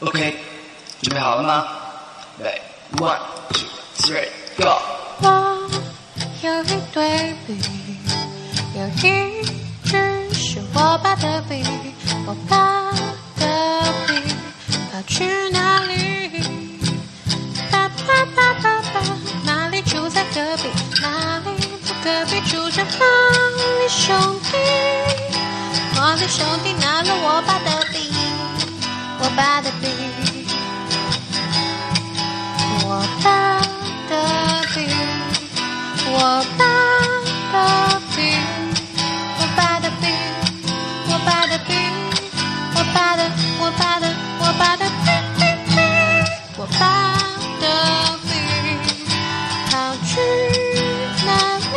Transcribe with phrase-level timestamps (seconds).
[0.00, 0.34] OK，
[1.02, 1.66] 准备好了吗？
[2.38, 2.58] 来
[2.96, 3.18] ，One
[3.52, 3.68] two
[3.98, 4.80] three go。
[5.20, 5.70] 我
[6.42, 7.60] 有一对笔，
[8.76, 9.44] 有一
[9.84, 11.62] 支是我爸的笔，
[12.26, 12.90] 我爸
[13.38, 14.22] 的笔
[14.90, 16.40] 跑去哪里？
[17.70, 19.02] 爸爸爸爸爸，
[19.44, 20.70] 哪里住在隔壁？
[21.02, 21.50] 哪里
[21.84, 23.04] 在隔壁住着哪
[23.58, 24.16] 里兄
[24.50, 24.56] 弟？
[25.94, 28.10] 哪里兄弟拿了我爸的笔，
[29.40, 29.88] 我爸的笔，
[32.82, 33.56] 我爸
[34.06, 34.12] 的
[34.74, 34.76] 笔，
[36.12, 38.20] 我爸的笔，
[39.38, 40.04] 我爸的笔，
[41.08, 41.72] 我爸的笔，
[42.74, 43.24] 我爸的，
[43.58, 45.08] 我爸的，我爸的笔
[45.38, 45.72] 笔笔，
[46.58, 47.16] 我爸
[47.62, 47.64] 的
[48.28, 48.28] 笔
[49.70, 50.20] 跑去
[51.24, 51.28] 哪
[51.72, 51.74] 里？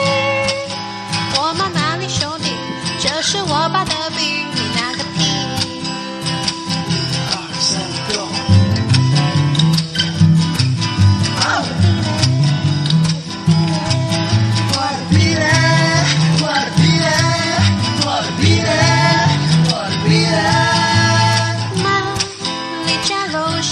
[1.37, 2.51] 我妈哪里兄弟？
[2.99, 5.03] 这是我爸的笔，你那个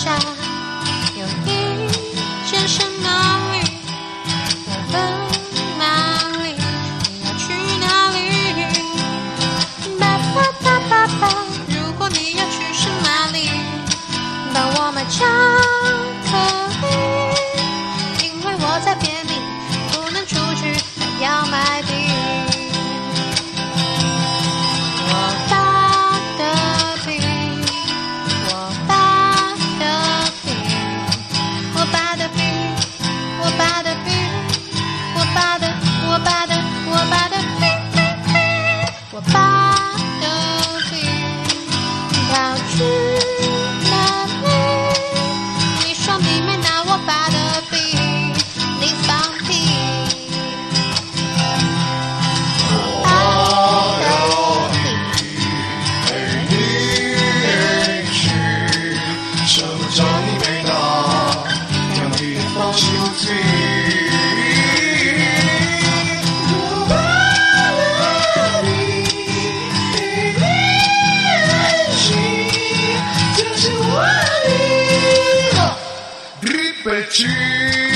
[0.03, 0.40] 家
[39.25, 39.60] 笔，
[77.51, 77.90] 备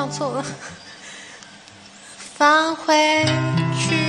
[0.00, 0.42] 唱错了。
[2.38, 3.22] 放回
[3.78, 3.99] 去。